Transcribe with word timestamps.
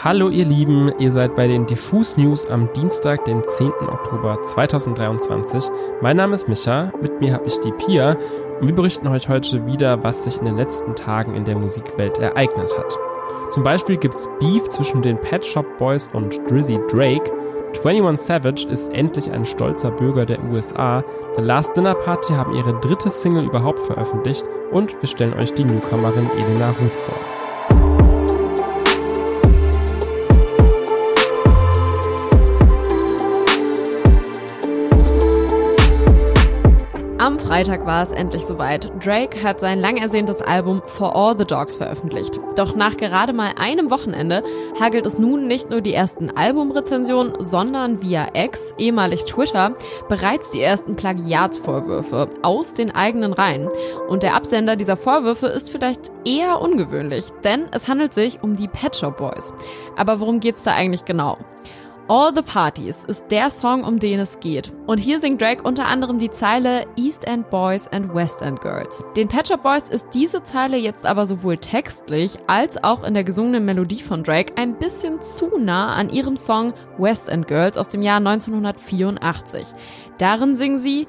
Hallo 0.00 0.28
ihr 0.28 0.44
Lieben, 0.44 0.92
ihr 1.00 1.10
seid 1.10 1.34
bei 1.34 1.48
den 1.48 1.66
Diffus 1.66 2.16
News 2.16 2.48
am 2.48 2.72
Dienstag, 2.72 3.24
den 3.24 3.42
10. 3.42 3.72
Oktober 3.88 4.40
2023. 4.44 5.72
Mein 6.00 6.16
Name 6.16 6.36
ist 6.36 6.48
Micha, 6.48 6.92
mit 7.02 7.20
mir 7.20 7.32
habe 7.32 7.48
ich 7.48 7.58
die 7.58 7.72
Pia 7.72 8.16
und 8.60 8.68
wir 8.68 8.74
berichten 8.76 9.08
euch 9.08 9.28
heute 9.28 9.66
wieder, 9.66 10.04
was 10.04 10.22
sich 10.22 10.38
in 10.38 10.44
den 10.44 10.56
letzten 10.56 10.94
Tagen 10.94 11.34
in 11.34 11.44
der 11.44 11.58
Musikwelt 11.58 12.16
ereignet 12.18 12.78
hat. 12.78 12.96
Zum 13.50 13.64
Beispiel 13.64 13.96
gibt's 13.96 14.28
Beef 14.38 14.62
zwischen 14.68 15.02
den 15.02 15.20
Pet 15.20 15.44
Shop 15.44 15.66
Boys 15.78 16.08
und 16.12 16.48
Drizzy 16.48 16.78
Drake, 16.88 17.32
21 17.84 18.24
Savage 18.24 18.68
ist 18.68 18.92
endlich 18.92 19.32
ein 19.32 19.44
stolzer 19.44 19.90
Bürger 19.90 20.26
der 20.26 20.42
USA, 20.44 21.02
The 21.36 21.42
Last 21.42 21.76
Dinner 21.76 21.94
Party 21.94 22.34
haben 22.34 22.54
ihre 22.54 22.78
dritte 22.80 23.10
Single 23.10 23.46
überhaupt 23.46 23.80
veröffentlicht 23.80 24.44
und 24.70 24.94
wir 25.02 25.08
stellen 25.08 25.34
euch 25.34 25.52
die 25.54 25.64
Newcomerin 25.64 26.30
Elena 26.38 26.68
Ruth 26.68 26.92
vor. 27.04 27.37
Freitag 37.48 37.86
war 37.86 38.02
es 38.02 38.10
endlich 38.10 38.44
soweit. 38.44 38.92
Drake 39.02 39.42
hat 39.42 39.58
sein 39.58 39.80
lang 39.80 39.96
ersehntes 39.96 40.42
Album 40.42 40.82
For 40.84 41.16
All 41.16 41.34
the 41.38 41.46
Dogs 41.46 41.78
veröffentlicht. 41.78 42.38
Doch 42.56 42.76
nach 42.76 42.98
gerade 42.98 43.32
mal 43.32 43.52
einem 43.58 43.90
Wochenende 43.90 44.42
hagelt 44.78 45.06
es 45.06 45.18
nun 45.18 45.46
nicht 45.46 45.70
nur 45.70 45.80
die 45.80 45.94
ersten 45.94 46.28
Albumrezensionen, 46.28 47.42
sondern 47.42 48.02
via 48.02 48.28
X, 48.34 48.74
ehemalig 48.76 49.24
Twitter, 49.24 49.74
bereits 50.10 50.50
die 50.50 50.60
ersten 50.60 50.94
Plagiatsvorwürfe 50.94 52.28
aus 52.42 52.74
den 52.74 52.94
eigenen 52.94 53.32
Reihen. 53.32 53.70
Und 54.08 54.24
der 54.24 54.34
Absender 54.34 54.76
dieser 54.76 54.98
Vorwürfe 54.98 55.46
ist 55.46 55.70
vielleicht 55.70 56.12
eher 56.26 56.60
ungewöhnlich, 56.60 57.30
denn 57.44 57.64
es 57.72 57.88
handelt 57.88 58.12
sich 58.12 58.42
um 58.42 58.56
die 58.56 58.68
Pet 58.68 58.94
Shop 58.94 59.16
Boys. 59.16 59.54
Aber 59.96 60.20
worum 60.20 60.40
geht's 60.40 60.64
da 60.64 60.74
eigentlich 60.74 61.06
genau? 61.06 61.38
All 62.10 62.34
the 62.34 62.40
Parties 62.40 63.04
ist 63.04 63.26
der 63.30 63.50
Song, 63.50 63.84
um 63.84 63.98
den 63.98 64.18
es 64.18 64.40
geht. 64.40 64.72
Und 64.86 64.96
hier 64.96 65.20
singt 65.20 65.42
Drake 65.42 65.62
unter 65.62 65.84
anderem 65.84 66.18
die 66.18 66.30
Zeile 66.30 66.86
East 66.96 67.28
End 67.28 67.50
Boys 67.50 67.86
and 67.86 68.14
West 68.14 68.40
End 68.40 68.62
Girls. 68.62 69.04
Den 69.14 69.28
Pet 69.28 69.48
Shop 69.48 69.62
Boys 69.62 69.90
ist 69.90 70.06
diese 70.14 70.42
Zeile 70.42 70.78
jetzt 70.78 71.04
aber 71.04 71.26
sowohl 71.26 71.58
textlich 71.58 72.38
als 72.46 72.82
auch 72.82 73.04
in 73.04 73.12
der 73.12 73.24
gesungenen 73.24 73.66
Melodie 73.66 74.00
von 74.00 74.22
Drake 74.22 74.54
ein 74.56 74.78
bisschen 74.78 75.20
zu 75.20 75.58
nah 75.58 75.92
an 75.96 76.08
ihrem 76.08 76.38
Song 76.38 76.72
West 76.96 77.28
End 77.28 77.46
Girls 77.46 77.76
aus 77.76 77.88
dem 77.88 78.00
Jahr 78.00 78.16
1984. 78.16 79.66
Darin 80.16 80.56
singen 80.56 80.78
sie 80.78 81.06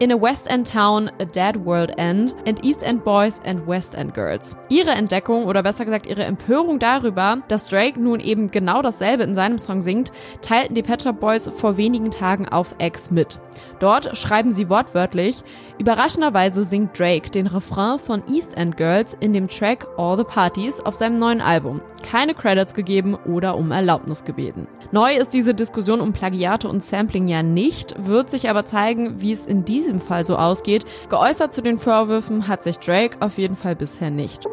In 0.00 0.10
a 0.10 0.20
West 0.20 0.50
End 0.50 0.66
Town, 0.66 1.08
a 1.20 1.24
Dead 1.24 1.64
World 1.64 1.96
End 1.98 2.34
and 2.48 2.64
East 2.64 2.82
End 2.82 3.04
Boys 3.04 3.40
and 3.44 3.64
West 3.64 3.94
End 3.94 4.12
Girls. 4.12 4.56
Ihre 4.68 4.90
Entdeckung 4.90 5.44
oder 5.44 5.62
besser 5.62 5.84
gesagt 5.84 6.06
ihre 6.06 6.24
Empörung 6.24 6.80
darüber, 6.80 7.38
dass 7.46 7.68
Drake 7.68 8.00
nun 8.00 8.18
eben 8.18 8.50
genau 8.50 8.82
dasselbe 8.82 9.22
in 9.22 9.36
seinem 9.36 9.60
Song 9.60 9.80
singt, 9.80 10.10
teilten 10.42 10.74
die 10.74 10.82
Pet 10.82 11.02
Shop 11.02 11.20
Boys 11.20 11.48
vor 11.56 11.76
wenigen 11.76 12.10
Tagen 12.10 12.48
auf 12.48 12.74
X 12.78 13.12
mit. 13.12 13.38
Dort 13.78 14.16
schreiben 14.16 14.50
sie 14.50 14.68
wortwörtlich, 14.68 15.44
überraschenderweise 15.78 16.64
singt 16.64 16.98
Drake 16.98 17.30
den 17.30 17.46
Refrain 17.46 18.00
von 18.00 18.24
East 18.28 18.56
End 18.56 18.76
Girls 18.76 19.16
in 19.20 19.32
dem 19.32 19.46
Track 19.46 19.86
All 19.96 20.16
the 20.16 20.24
Parties 20.24 20.80
auf 20.80 20.96
seinem 20.96 21.20
neuen 21.20 21.40
Album. 21.40 21.80
Keine 22.02 22.34
Credits 22.34 22.74
gegeben 22.74 23.14
oder 23.14 23.56
um 23.56 23.70
Erlaubnis 23.70 24.24
gebeten. 24.24 24.66
Neu 24.90 25.16
ist 25.16 25.34
diese 25.34 25.54
Diskussion 25.54 26.00
um 26.00 26.12
Plagiate 26.12 26.68
und 26.68 26.82
Sampling 26.82 27.26
ja 27.26 27.42
nicht, 27.42 27.94
wird 28.06 28.30
sich 28.30 28.48
aber 28.48 28.64
zeigen, 28.64 29.20
wie 29.20 29.32
es 29.32 29.46
in 29.46 29.64
diesem 29.64 29.83
Fall 30.00 30.24
so 30.24 30.36
ausgeht. 30.36 30.84
Geäußert 31.08 31.54
zu 31.54 31.62
den 31.62 31.78
Vorwürfen 31.78 32.48
hat 32.48 32.64
sich 32.64 32.78
Drake 32.78 33.16
auf 33.20 33.38
jeden 33.38 33.56
Fall 33.56 33.76
bisher 33.76 34.10
nicht. 34.10 34.46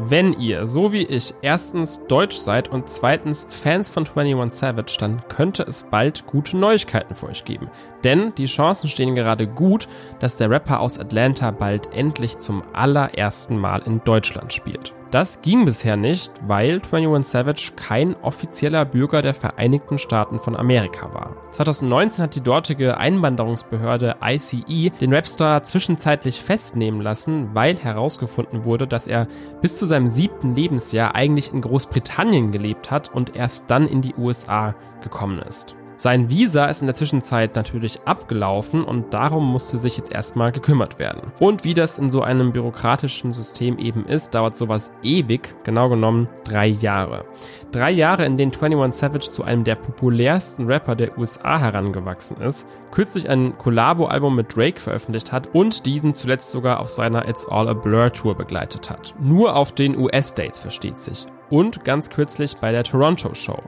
Wenn 0.00 0.32
ihr, 0.34 0.64
so 0.64 0.92
wie 0.92 1.04
ich, 1.04 1.34
erstens 1.42 2.06
deutsch 2.06 2.36
seid 2.36 2.68
und 2.68 2.88
zweitens 2.88 3.48
Fans 3.50 3.90
von 3.90 4.06
21 4.06 4.56
Savage, 4.56 4.96
dann 5.00 5.22
könnte 5.28 5.64
es 5.64 5.82
bald 5.82 6.24
gute 6.24 6.56
Neuigkeiten 6.56 7.16
für 7.16 7.26
euch 7.26 7.44
geben. 7.44 7.68
Denn 8.04 8.32
die 8.36 8.46
Chancen 8.46 8.88
stehen 8.88 9.16
gerade 9.16 9.48
gut, 9.48 9.88
dass 10.20 10.36
der 10.36 10.50
Rapper 10.50 10.78
aus 10.78 11.00
Atlanta 11.00 11.50
bald 11.50 11.92
endlich 11.92 12.38
zum 12.38 12.62
allerersten 12.72 13.58
Mal 13.58 13.82
in 13.86 14.00
Deutschland 14.04 14.52
spielt. 14.52 14.94
Das 15.10 15.40
ging 15.40 15.64
bisher 15.64 15.96
nicht, 15.96 16.32
weil 16.46 16.82
21 16.82 17.30
Savage 17.30 17.72
kein 17.76 18.14
offizieller 18.16 18.84
Bürger 18.84 19.22
der 19.22 19.32
Vereinigten 19.32 19.96
Staaten 19.96 20.38
von 20.38 20.54
Amerika 20.54 21.14
war. 21.14 21.34
2019 21.52 22.24
hat 22.24 22.34
die 22.34 22.42
dortige 22.42 22.98
Einwanderungsbehörde 22.98 24.16
ICE 24.22 24.90
den 25.00 25.14
Rapstar 25.14 25.62
zwischenzeitlich 25.62 26.42
festnehmen 26.42 27.00
lassen, 27.00 27.54
weil 27.54 27.76
herausgefunden 27.76 28.64
wurde, 28.64 28.86
dass 28.86 29.06
er 29.06 29.28
bis 29.62 29.78
zu 29.78 29.86
seinem 29.86 30.08
siebten 30.08 30.54
Lebensjahr 30.54 31.14
eigentlich 31.14 31.54
in 31.54 31.62
Großbritannien 31.62 32.52
gelebt 32.52 32.90
hat 32.90 33.10
und 33.14 33.34
erst 33.34 33.70
dann 33.70 33.88
in 33.88 34.02
die 34.02 34.14
USA 34.14 34.74
gekommen 35.02 35.38
ist. 35.38 35.74
Sein 36.00 36.30
Visa 36.30 36.66
ist 36.66 36.80
in 36.80 36.86
der 36.86 36.94
Zwischenzeit 36.94 37.56
natürlich 37.56 37.98
abgelaufen 38.04 38.84
und 38.84 39.12
darum 39.12 39.50
musste 39.50 39.78
sich 39.78 39.96
jetzt 39.96 40.12
erstmal 40.12 40.52
gekümmert 40.52 41.00
werden. 41.00 41.32
Und 41.40 41.64
wie 41.64 41.74
das 41.74 41.98
in 41.98 42.12
so 42.12 42.22
einem 42.22 42.52
bürokratischen 42.52 43.32
System 43.32 43.78
eben 43.78 44.06
ist, 44.06 44.32
dauert 44.32 44.56
sowas 44.56 44.92
ewig, 45.02 45.56
genau 45.64 45.88
genommen 45.88 46.28
drei 46.44 46.68
Jahre. 46.68 47.24
Drei 47.72 47.90
Jahre, 47.90 48.26
in 48.26 48.36
denen 48.36 48.52
21 48.52 48.96
Savage 48.96 49.30
zu 49.32 49.42
einem 49.42 49.64
der 49.64 49.74
populärsten 49.74 50.66
Rapper 50.66 50.94
der 50.94 51.18
USA 51.18 51.58
herangewachsen 51.58 52.40
ist, 52.42 52.68
kürzlich 52.92 53.28
ein 53.28 53.58
Collabo-Album 53.58 54.36
mit 54.36 54.56
Drake 54.56 54.78
veröffentlicht 54.78 55.32
hat 55.32 55.52
und 55.52 55.84
diesen 55.84 56.14
zuletzt 56.14 56.52
sogar 56.52 56.78
auf 56.78 56.90
seiner 56.90 57.28
It's 57.28 57.44
All 57.48 57.68
a 57.68 57.74
Blur 57.74 58.12
Tour 58.12 58.36
begleitet 58.36 58.88
hat. 58.88 59.16
Nur 59.18 59.56
auf 59.56 59.72
den 59.72 59.98
US-Dates 59.98 60.60
versteht 60.60 60.98
sich. 60.98 61.26
Und 61.50 61.84
ganz 61.84 62.08
kürzlich 62.08 62.56
bei 62.58 62.70
der 62.70 62.84
Toronto 62.84 63.34
Show. 63.34 63.60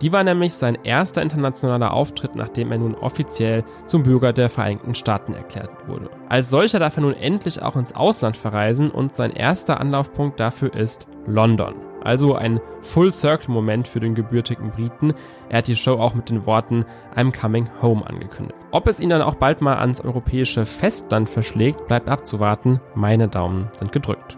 Die 0.00 0.12
war 0.12 0.24
nämlich 0.24 0.54
sein 0.54 0.76
erster 0.82 1.22
internationaler 1.22 1.94
Auftritt, 1.94 2.34
nachdem 2.34 2.72
er 2.72 2.78
nun 2.78 2.94
offiziell 2.94 3.64
zum 3.86 4.02
Bürger 4.02 4.32
der 4.32 4.50
Vereinigten 4.50 4.94
Staaten 4.94 5.34
erklärt 5.34 5.70
wurde. 5.86 6.10
Als 6.28 6.50
solcher 6.50 6.78
darf 6.78 6.96
er 6.96 7.02
nun 7.02 7.14
endlich 7.14 7.62
auch 7.62 7.76
ins 7.76 7.94
Ausland 7.94 8.36
verreisen 8.36 8.90
und 8.90 9.14
sein 9.14 9.32
erster 9.32 9.80
Anlaufpunkt 9.80 10.40
dafür 10.40 10.74
ist 10.74 11.06
London. 11.26 11.74
Also 12.02 12.34
ein 12.34 12.60
Full-Circle-Moment 12.82 13.88
für 13.88 13.98
den 14.00 14.14
gebürtigen 14.14 14.70
Briten. 14.70 15.14
Er 15.48 15.58
hat 15.58 15.68
die 15.68 15.76
Show 15.76 15.94
auch 15.94 16.12
mit 16.12 16.28
den 16.28 16.44
Worten 16.44 16.84
I'm 17.16 17.32
coming 17.34 17.66
home 17.80 18.06
angekündigt. 18.06 18.58
Ob 18.72 18.86
es 18.88 19.00
ihn 19.00 19.08
dann 19.08 19.22
auch 19.22 19.36
bald 19.36 19.62
mal 19.62 19.78
ans 19.78 20.02
europäische 20.02 20.66
Festland 20.66 21.30
verschlägt, 21.30 21.86
bleibt 21.86 22.10
abzuwarten. 22.10 22.80
Meine 22.94 23.28
Daumen 23.28 23.70
sind 23.72 23.90
gedrückt. 23.90 24.36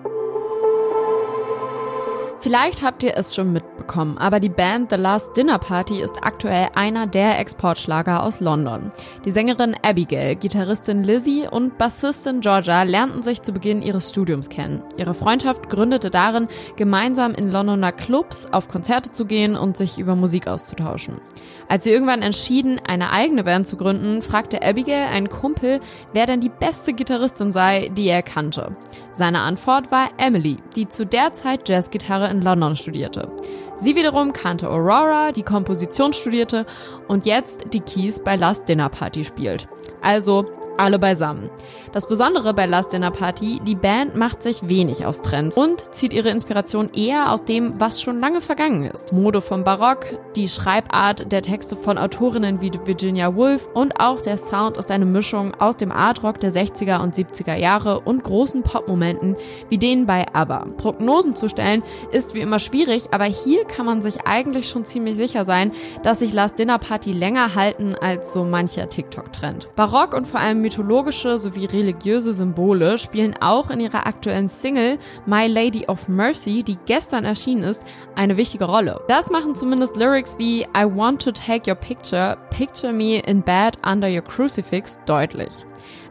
Vielleicht 2.47 2.85
habt 2.85 3.03
ihr 3.03 3.17
es 3.17 3.35
schon 3.35 3.53
mitbekommen, 3.53 4.19
aber 4.19 4.39
die 4.39 4.49
Band 4.49 4.91
The 4.91 4.97
Last 4.97 5.37
Dinner 5.37 5.59
Party 5.59 6.01
ist 6.01 6.15
aktuell 6.23 6.69
einer 6.77 7.09
der 7.09 7.41
Exportschlager 7.41 8.23
aus 8.23 8.39
London. 8.39 8.93
Die 9.25 9.33
Sängerin 9.33 9.75
Abigail, 9.83 10.37
Gitarristin 10.37 11.03
Lizzie 11.03 11.49
und 11.51 11.77
Bassistin 11.77 12.43
Georgia 12.43 12.85
lernten 12.85 13.25
sich 13.25 13.43
zu 13.43 13.51
Beginn 13.51 13.83
ihres 13.83 14.11
Studiums 14.11 14.49
kennen. 14.49 14.85
Ihre 14.97 15.15
Freundschaft 15.15 15.69
gründete 15.69 16.09
darin, 16.09 16.47
gemeinsam 16.77 17.35
in 17.35 17.51
Londoner 17.51 17.91
Clubs 17.91 18.47
auf 18.53 18.69
Konzerte 18.69 19.11
zu 19.11 19.25
gehen 19.25 19.57
und 19.57 19.77
sich 19.77 19.99
über 19.99 20.15
Musik 20.15 20.47
auszutauschen. 20.47 21.21
Als 21.69 21.83
sie 21.83 21.91
irgendwann 21.91 22.23
entschieden, 22.23 22.81
eine 22.87 23.11
eigene 23.11 23.43
Band 23.43 23.67
zu 23.67 23.77
gründen, 23.77 24.23
fragte 24.23 24.63
Abigail 24.63 25.09
einen 25.09 25.31
Kumpel, 25.31 25.81
wer 26.13 26.27
denn 26.27 26.41
die 26.41 26.49
beste 26.49 26.93
Gitarristin 26.93 27.51
sei, 27.51 27.91
die 27.93 28.07
er 28.07 28.23
kannte. 28.23 28.77
Seine 29.13 29.41
Antwort 29.41 29.91
war 29.91 30.11
Emily, 30.19 30.59
die 30.77 30.89
zu 30.89 31.05
der 31.05 31.35
Zeit 31.35 31.69
Jazzgitarre 31.69 32.31
in 32.31 32.36
London 32.43 32.77
studierte. 32.77 33.31
Sie 33.77 33.95
wiederum 33.95 34.33
kannte 34.33 34.71
Aurora, 34.71 35.33
die 35.33 35.43
Komposition 35.43 36.13
studierte 36.13 36.67
und 37.09 37.27
jetzt 37.27 37.67
die 37.73 37.81
Keys 37.81 38.23
bei 38.23 38.37
Last 38.37 38.69
Dinner 38.69 38.89
Party 38.89 39.25
spielt. 39.25 39.69
Also 40.03 40.47
alle 40.79 40.99
beisammen. 40.99 41.51
Das 41.93 42.07
Besondere 42.07 42.55
bei 42.55 42.67
Last 42.67 42.93
Dinner 42.93 43.11
Party, 43.11 43.61
die 43.67 43.75
Band 43.75 44.17
macht 44.17 44.43
sich 44.43 44.69
wenig 44.69 45.07
aus 45.07 45.23
Trends 45.23 45.57
und 45.57 45.95
zieht 45.95 46.13
ihre 46.13 46.29
Inspiration 46.29 46.91
eher 46.95 47.33
aus 47.33 47.45
dem, 47.45 47.81
was 47.81 48.03
schon 48.03 48.21
lange 48.21 48.41
vergangen 48.41 48.85
ist. 48.85 49.13
Mode 49.13 49.41
vom 49.41 49.65
Barock, 49.65 50.19
die 50.35 50.49
Schreibart 50.49 51.31
der 51.33 51.43
Texte 51.43 51.77
von 51.77 51.99
Autorinnen 51.99 52.61
wie 52.61 52.71
Virginia 52.85 53.35
Woolf 53.35 53.69
und 53.75 54.01
auch 54.01 54.21
der 54.21 54.37
Sound 54.37 54.77
ist 54.77 54.91
eine 54.91 55.07
Mischung 55.07 55.55
aus 55.55 55.77
dem 55.77 55.93
Artrock 55.93 56.41
der 56.41 56.53
60er 56.53 57.03
und 57.03 57.15
70er 57.15 57.55
Jahre 57.55 58.01
und 58.01 58.25
großen 58.25 58.63
Popmomenten 58.63 59.37
wie 59.69 59.79
denen 59.79 60.07
bei 60.07 60.27
ABBA. 60.33 60.67
Prognosen 60.77 61.37
zu 61.37 61.49
stellen 61.49 61.83
ist 62.11 62.35
wie 62.35 62.41
immer 62.41 62.59
schwierig, 62.59 63.09
aber 63.13 63.25
hier 63.25 63.65
kann 63.65 63.87
man 63.87 64.03
sich 64.03 64.27
eigentlich 64.27 64.69
schon 64.69 64.85
ziemlich 64.85 65.17
sicher 65.17 65.45
sein, 65.45 65.73
dass 66.03 66.19
sich 66.19 66.33
Last 66.33 66.59
Dinner 66.59 66.79
Party 66.79 67.13
länger 67.13 67.55
halten 67.55 67.95
als 67.95 68.33
so 68.33 68.45
mancher 68.45 68.89
TikTok-Trend. 68.89 69.69
Barock 69.77 70.15
und 70.15 70.27
vor 70.27 70.41
allem 70.41 70.63
mythologische 70.67 71.39
sowie 71.39 71.67
religiöse 71.67 72.33
Symbole 72.33 72.99
spielen 72.99 73.37
auch 73.41 73.71
in 73.71 73.79
ihrer 73.79 74.05
aktuellen 74.05 74.49
Single 74.49 74.99
My 75.25 75.47
Lady 75.47 75.87
of 75.87 76.09
Mercy, 76.09 76.65
die 76.65 76.77
gestern 76.87 77.25
erschienen 77.25 77.63
ist, 77.63 77.85
eine 78.17 78.37
wichtige 78.37 78.65
Rolle. 78.65 79.01
Das 79.07 79.31
machen 79.31 79.55
zumindest 79.55 79.97
Lyrics 79.97 80.37
wie 80.41 80.63
I 80.63 80.85
want 80.85 81.23
to 81.23 81.31
take 81.31 81.71
your 81.71 81.77
picture, 81.77 82.37
picture 82.51 82.93
me 82.93 83.21
in 83.21 83.43
bed 83.43 83.79
under 83.87 84.09
your 84.09 84.23
crucifix 84.23 84.99
deutlich. 85.07 85.65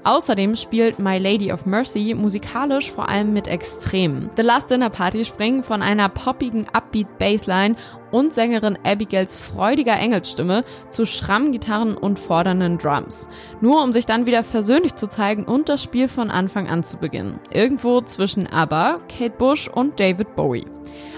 Außerdem 0.03 0.55
spielt 0.55 0.99
My 0.99 1.17
Lady 1.17 1.51
of 1.51 1.65
Mercy 1.65 2.13
musikalisch 2.15 2.91
vor 2.91 3.09
allem 3.09 3.33
mit 3.33 3.47
Extremen. 3.47 4.29
The 4.37 4.43
Last 4.43 4.69
Dinner 4.69 4.89
Party 4.89 5.25
springen 5.25 5.63
von 5.63 5.81
einer 5.81 6.09
poppigen 6.09 6.67
Upbeat 6.73 7.17
Bassline 7.17 7.75
und 8.11 8.31
Sängerin 8.31 8.77
Abigails 8.83 9.37
freudiger 9.37 9.99
Engelsstimme 9.99 10.63
zu 10.89 11.05
schrammen 11.05 11.51
Gitarren 11.51 11.97
und 11.97 12.19
fordernden 12.19 12.77
Drums. 12.77 13.27
Nur 13.61 13.83
um 13.83 13.91
sich 13.91 14.05
dann 14.05 14.25
wieder 14.25 14.43
versöhnlich 14.43 14.95
zu 14.95 15.07
zeigen 15.07 15.45
und 15.45 15.69
das 15.69 15.83
Spiel 15.83 16.07
von 16.07 16.29
Anfang 16.29 16.67
an 16.67 16.83
zu 16.83 16.97
beginnen. 16.97 17.39
Irgendwo 17.51 18.01
zwischen 18.01 18.47
ABBA, 18.47 18.99
Kate 19.09 19.35
Bush 19.37 19.67
und 19.67 19.99
David 19.99 20.35
Bowie. 20.35 20.65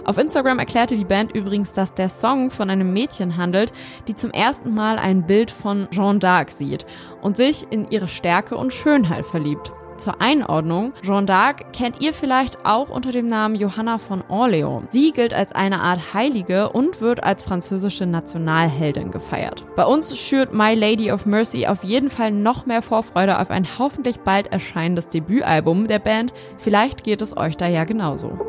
Auf 0.07 0.17
Instagram 0.17 0.57
erklärte 0.57 0.95
die 0.95 1.03
Band 1.03 1.35
übrigens, 1.35 1.73
dass 1.73 1.93
der 1.93 2.07
Song 2.07 2.49
von 2.49 2.69
einem 2.69 2.93
Mädchen 2.93 3.35
handelt, 3.35 3.73
die 4.07 4.15
zum 4.15 4.31
ersten 4.31 4.73
Mal 4.73 4.97
ein 4.99 5.27
Bild 5.27 5.51
von 5.51 5.89
Jeanne 5.91 6.19
d'Arc 6.19 6.49
sieht 6.51 6.85
und 7.21 7.35
sich 7.35 7.67
in 7.71 7.91
ihre 7.91 8.07
Stärke 8.07 8.55
und 8.55 8.71
Schönheit 8.71 9.25
verliebt. 9.25 9.73
Zur 9.97 10.21
Einordnung, 10.21 10.93
Jeanne 11.03 11.27
d'Arc 11.27 11.73
kennt 11.73 11.99
ihr 12.01 12.13
vielleicht 12.13 12.65
auch 12.65 12.87
unter 12.87 13.11
dem 13.11 13.27
Namen 13.27 13.55
Johanna 13.55 13.97
von 13.97 14.23
Orléans. 14.29 14.85
Sie 14.91 15.11
gilt 15.11 15.33
als 15.33 15.51
eine 15.51 15.81
Art 15.81 16.13
Heilige 16.13 16.69
und 16.69 17.01
wird 17.01 17.21
als 17.21 17.43
französische 17.43 18.05
Nationalheldin 18.05 19.11
gefeiert. 19.11 19.65
Bei 19.75 19.83
uns 19.83 20.17
schürt 20.17 20.53
My 20.53 20.73
Lady 20.73 21.11
of 21.11 21.25
Mercy 21.25 21.67
auf 21.67 21.83
jeden 21.83 22.11
Fall 22.11 22.31
noch 22.31 22.65
mehr 22.65 22.81
Vorfreude 22.81 23.39
auf 23.39 23.49
ein 23.49 23.67
hoffentlich 23.77 24.21
bald 24.21 24.53
erscheinendes 24.53 25.09
Debütalbum 25.09 25.87
der 25.87 25.99
Band. 25.99 26.33
Vielleicht 26.59 27.03
geht 27.03 27.21
es 27.21 27.35
euch 27.35 27.57
da 27.57 27.67
ja 27.67 27.83
genauso. 27.83 28.39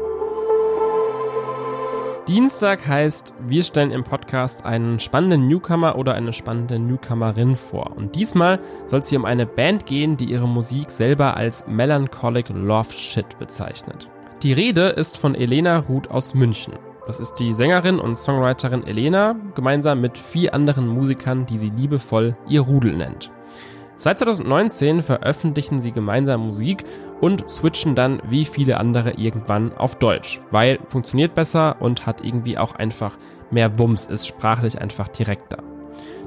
Dienstag 2.28 2.86
heißt, 2.86 3.32
wir 3.46 3.62
stellen 3.62 3.90
im 3.90 4.04
Podcast 4.04 4.66
einen 4.66 5.00
spannenden 5.00 5.48
Newcomer 5.48 5.96
oder 5.96 6.12
eine 6.12 6.34
spannende 6.34 6.78
Newcomerin 6.78 7.56
vor. 7.56 7.96
Und 7.96 8.16
diesmal 8.16 8.60
soll 8.84 9.00
es 9.00 9.08
hier 9.08 9.19
um 9.19 9.25
eine 9.25 9.46
Band 9.46 9.86
gehen, 9.86 10.19
die 10.19 10.26
ihre 10.26 10.46
Musik 10.46 10.90
selber 10.90 11.38
als 11.38 11.66
Melancholic 11.66 12.50
Love 12.50 12.92
Shit 12.92 13.38
bezeichnet. 13.38 14.10
Die 14.42 14.52
Rede 14.52 14.88
ist 14.90 15.16
von 15.16 15.34
Elena 15.34 15.78
Ruth 15.78 16.10
aus 16.10 16.34
München. 16.34 16.75
Das 17.06 17.19
ist 17.19 17.36
die 17.36 17.54
Sängerin 17.54 17.98
und 17.98 18.19
Songwriterin 18.19 18.86
Elena, 18.86 19.34
gemeinsam 19.54 20.02
mit 20.02 20.19
vier 20.19 20.52
anderen 20.52 20.86
Musikern, 20.86 21.46
die 21.46 21.56
sie 21.56 21.70
liebevoll 21.70 22.36
ihr 22.46 22.60
Rudel 22.60 22.94
nennt. 22.94 23.30
Seit 24.00 24.21
2019 24.21 25.03
veröffentlichen 25.03 25.83
sie 25.83 25.91
gemeinsam 25.91 26.43
Musik 26.43 26.85
und 27.21 27.50
switchen 27.50 27.97
dann 27.97 28.23
wie 28.31 28.45
viele 28.45 28.77
andere 28.77 29.15
irgendwann 29.15 29.77
auf 29.77 29.97
Deutsch, 29.97 30.41
weil 30.53 30.79
funktioniert 30.87 31.35
besser 31.35 31.75
und 31.81 32.06
hat 32.06 32.25
irgendwie 32.25 32.59
auch 32.59 32.77
einfach 32.77 33.19
mehr 33.50 33.77
Wumms, 33.77 34.06
ist 34.06 34.29
sprachlich 34.29 34.81
einfach 34.81 35.09
direkter. 35.09 35.65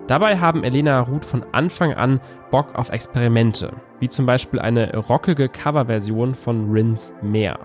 Dabei 0.08 0.38
haben 0.38 0.66
Elena 0.66 1.00
Ruth 1.00 1.24
von 1.24 1.46
Anfang 1.54 1.94
an 1.94 2.20
Bock 2.52 2.76
auf 2.76 2.90
Experimente, 2.90 3.72
wie 4.02 4.10
zum 4.10 4.26
Beispiel 4.26 4.60
eine 4.60 4.94
rockige 4.98 5.48
Coverversion 5.48 6.36
von 6.36 6.70
Rins 6.72 7.14
Meer. 7.22 7.58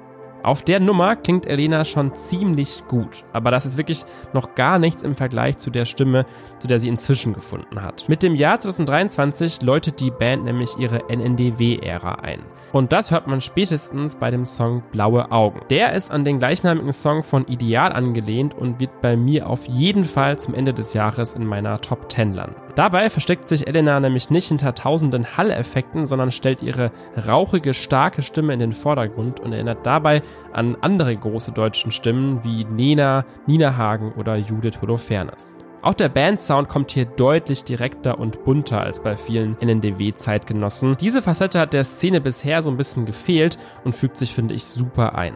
Auf 0.46 0.62
der 0.62 0.78
Nummer 0.78 1.16
klingt 1.16 1.44
Elena 1.44 1.84
schon 1.84 2.14
ziemlich 2.14 2.84
gut, 2.86 3.24
aber 3.32 3.50
das 3.50 3.66
ist 3.66 3.78
wirklich 3.78 4.04
noch 4.32 4.54
gar 4.54 4.78
nichts 4.78 5.02
im 5.02 5.16
Vergleich 5.16 5.56
zu 5.56 5.70
der 5.70 5.86
Stimme, 5.86 6.24
zu 6.60 6.68
der 6.68 6.78
sie 6.78 6.88
inzwischen 6.88 7.32
gefunden 7.32 7.82
hat. 7.82 8.08
Mit 8.08 8.22
dem 8.22 8.36
Jahr 8.36 8.60
2023 8.60 9.62
läutet 9.62 9.98
die 9.98 10.12
Band 10.12 10.44
nämlich 10.44 10.76
ihre 10.78 11.10
NNDW-Ära 11.10 12.20
ein. 12.22 12.38
Und 12.72 12.92
das 12.92 13.10
hört 13.10 13.26
man 13.26 13.40
spätestens 13.40 14.14
bei 14.16 14.30
dem 14.30 14.44
Song 14.44 14.82
Blaue 14.92 15.32
Augen. 15.32 15.62
Der 15.70 15.94
ist 15.94 16.10
an 16.10 16.24
den 16.24 16.38
gleichnamigen 16.38 16.92
Song 16.92 17.22
von 17.24 17.46
Ideal 17.46 17.92
angelehnt 17.92 18.54
und 18.54 18.78
wird 18.78 19.00
bei 19.00 19.16
mir 19.16 19.48
auf 19.48 19.66
jeden 19.66 20.04
Fall 20.04 20.38
zum 20.38 20.54
Ende 20.54 20.74
des 20.74 20.92
Jahres 20.92 21.34
in 21.34 21.46
meiner 21.46 21.80
Top 21.80 22.12
10 22.12 22.34
landen. 22.34 22.56
Dabei 22.74 23.08
versteckt 23.08 23.48
sich 23.48 23.66
Elena 23.66 23.98
nämlich 23.98 24.28
nicht 24.28 24.48
hinter 24.48 24.74
tausenden 24.74 25.38
Hall-Effekten, 25.38 26.06
sondern 26.06 26.30
stellt 26.30 26.62
ihre 26.62 26.90
rauchige, 27.26 27.72
starke 27.72 28.20
Stimme 28.20 28.52
in 28.52 28.60
den 28.60 28.74
Vordergrund 28.74 29.40
und 29.40 29.52
erinnert 29.54 29.86
dabei 29.86 30.20
an 30.52 30.76
andere 30.80 31.16
große 31.16 31.52
deutsche 31.52 31.92
Stimmen 31.92 32.42
wie 32.44 32.64
Nena, 32.64 33.24
Nina 33.46 33.76
Hagen 33.76 34.12
oder 34.12 34.36
Judith 34.36 34.80
Holofernes. 34.80 35.54
Auch 35.82 35.94
der 35.94 36.08
Bandsound 36.08 36.68
kommt 36.68 36.90
hier 36.90 37.04
deutlich 37.04 37.62
direkter 37.62 38.18
und 38.18 38.44
bunter 38.44 38.80
als 38.80 39.00
bei 39.00 39.16
vielen 39.16 39.56
NNDW-Zeitgenossen. 39.60 40.96
Diese 41.00 41.22
Facette 41.22 41.60
hat 41.60 41.72
der 41.72 41.84
Szene 41.84 42.20
bisher 42.20 42.60
so 42.62 42.70
ein 42.70 42.76
bisschen 42.76 43.06
gefehlt 43.06 43.56
und 43.84 43.94
fügt 43.94 44.16
sich, 44.16 44.34
finde 44.34 44.54
ich, 44.54 44.64
super 44.64 45.14
ein. 45.14 45.34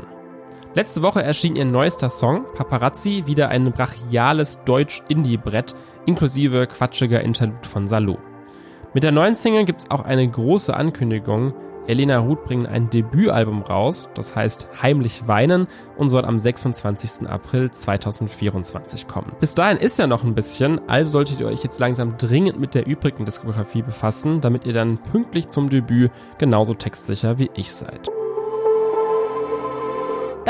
Letzte 0.75 1.03
Woche 1.03 1.23
erschien 1.23 1.57
ihr 1.57 1.65
neuester 1.65 2.09
Song, 2.09 2.45
Paparazzi, 2.55 3.25
wieder 3.27 3.49
ein 3.49 3.73
brachiales 3.73 4.61
Deutsch-Indie-Brett, 4.65 5.75
inklusive 6.07 6.67
quatschiger 6.67 7.21
Interlude 7.21 7.69
von 7.69 7.87
Salo. 7.87 8.19
Mit 8.95 9.05
der 9.05 9.13
neuen 9.13 9.37
Single 9.37 9.65
gibt 9.65 9.83
es 9.83 9.91
auch 9.91 10.05
eine 10.05 10.29
große 10.29 10.77
Ankündigung, 10.77 11.55
Elena 11.91 12.19
Ruth 12.19 12.45
bringen 12.45 12.67
ein 12.67 12.89
Debütalbum 12.89 13.63
raus, 13.63 14.09
das 14.15 14.37
heißt 14.37 14.69
Heimlich 14.81 15.27
Weinen 15.27 15.67
und 15.97 16.09
soll 16.09 16.25
am 16.25 16.39
26. 16.39 17.29
April 17.29 17.71
2024 17.73 19.09
kommen. 19.09 19.33
Bis 19.41 19.55
dahin 19.55 19.77
ist 19.77 19.99
ja 19.99 20.07
noch 20.07 20.23
ein 20.23 20.37
bisschen, 20.37 20.81
also 20.89 21.11
solltet 21.11 21.41
ihr 21.41 21.47
euch 21.47 21.65
jetzt 21.65 21.81
langsam 21.81 22.17
dringend 22.17 22.61
mit 22.61 22.77
der 22.77 22.87
übrigen 22.87 23.25
Diskografie 23.25 23.83
befassen, 23.83 24.41
damit 24.41 24.67
ihr 24.67 24.73
dann 24.73 24.99
pünktlich 24.99 25.49
zum 25.49 25.69
Debüt 25.69 26.13
genauso 26.39 26.75
textsicher 26.75 27.39
wie 27.41 27.51
ich 27.55 27.73
seid. 27.73 28.09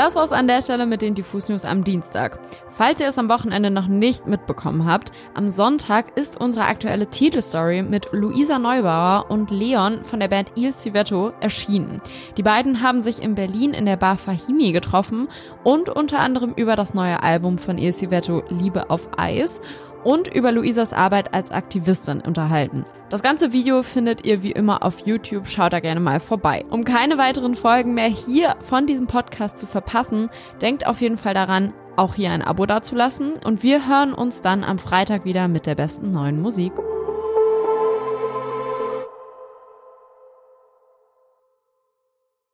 Das 0.03 0.15
war's 0.15 0.31
an 0.31 0.47
der 0.47 0.63
Stelle 0.63 0.87
mit 0.87 1.03
den 1.03 1.13
Diffus 1.13 1.47
News 1.47 1.63
am 1.63 1.83
Dienstag. 1.83 2.39
Falls 2.71 2.99
ihr 2.99 3.07
es 3.07 3.19
am 3.19 3.29
Wochenende 3.29 3.69
noch 3.69 3.85
nicht 3.85 4.25
mitbekommen 4.25 4.87
habt, 4.87 5.11
am 5.35 5.49
Sonntag 5.49 6.17
ist 6.17 6.41
unsere 6.41 6.65
aktuelle 6.65 7.05
Titelstory 7.05 7.83
mit 7.83 8.07
Luisa 8.11 8.57
Neubauer 8.57 9.27
und 9.29 9.51
Leon 9.51 10.03
von 10.03 10.19
der 10.19 10.27
Band 10.27 10.53
Il 10.55 10.73
Civetto 10.73 11.33
erschienen. 11.39 12.01
Die 12.35 12.41
beiden 12.41 12.81
haben 12.81 13.03
sich 13.03 13.21
in 13.21 13.35
Berlin 13.35 13.75
in 13.75 13.85
der 13.85 13.95
Bar 13.95 14.17
Fahimi 14.17 14.71
getroffen 14.71 15.27
und 15.63 15.87
unter 15.87 16.17
anderem 16.17 16.53
über 16.55 16.75
das 16.75 16.95
neue 16.95 17.21
Album 17.21 17.59
von 17.59 17.77
Il 17.77 17.93
Civetto 17.93 18.41
Liebe 18.49 18.89
auf 18.89 19.07
Eis 19.19 19.61
und 20.03 20.33
über 20.33 20.51
Luisas 20.51 20.93
Arbeit 20.93 21.33
als 21.33 21.51
Aktivistin 21.51 22.21
unterhalten. 22.21 22.85
Das 23.09 23.21
ganze 23.21 23.51
Video 23.51 23.83
findet 23.83 24.25
ihr 24.25 24.41
wie 24.41 24.51
immer 24.51 24.83
auf 24.83 25.05
YouTube, 25.05 25.47
schaut 25.47 25.73
da 25.73 25.79
gerne 25.79 25.99
mal 25.99 26.19
vorbei. 26.19 26.65
Um 26.69 26.85
keine 26.85 27.17
weiteren 27.17 27.55
Folgen 27.55 27.93
mehr 27.93 28.07
hier 28.07 28.55
von 28.61 28.87
diesem 28.87 29.07
Podcast 29.07 29.57
zu 29.57 29.67
verpassen, 29.67 30.29
denkt 30.61 30.87
auf 30.87 31.01
jeden 31.01 31.17
Fall 31.17 31.33
daran, 31.33 31.73
auch 31.97 32.15
hier 32.15 32.31
ein 32.31 32.41
Abo 32.41 32.65
dazulassen 32.65 33.33
und 33.43 33.63
wir 33.63 33.87
hören 33.87 34.13
uns 34.13 34.41
dann 34.41 34.63
am 34.63 34.79
Freitag 34.79 35.25
wieder 35.25 35.47
mit 35.47 35.65
der 35.65 35.75
besten 35.75 36.11
neuen 36.11 36.41
Musik. 36.41 36.71